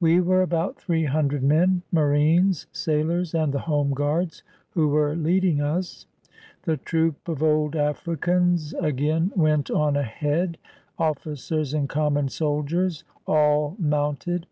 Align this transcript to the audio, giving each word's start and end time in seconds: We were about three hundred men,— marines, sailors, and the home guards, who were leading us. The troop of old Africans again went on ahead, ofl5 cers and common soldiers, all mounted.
We 0.00 0.20
were 0.20 0.42
about 0.42 0.80
three 0.80 1.04
hundred 1.04 1.44
men,— 1.44 1.82
marines, 1.92 2.66
sailors, 2.72 3.36
and 3.36 3.54
the 3.54 3.60
home 3.70 3.92
guards, 3.94 4.42
who 4.70 4.88
were 4.88 5.14
leading 5.14 5.60
us. 5.60 6.08
The 6.64 6.76
troop 6.76 7.28
of 7.28 7.40
old 7.40 7.76
Africans 7.76 8.74
again 8.80 9.30
went 9.36 9.70
on 9.70 9.96
ahead, 9.96 10.58
ofl5 10.98 11.34
cers 11.36 11.72
and 11.72 11.88
common 11.88 12.28
soldiers, 12.30 13.04
all 13.28 13.76
mounted. 13.78 14.48